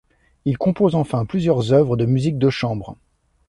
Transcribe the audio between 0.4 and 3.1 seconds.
Il compose enfin plusieurs œuvres de musique de chambre.